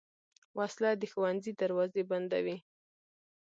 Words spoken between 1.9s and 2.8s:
بندوي